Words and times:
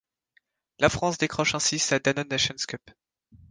La 0.79 0.89
France 0.89 1.19
décroche 1.19 1.53
ainsi 1.53 1.77
sa 1.77 1.99
Danone 1.99 2.27
Nations 2.27 2.55
Cup. 2.67 2.81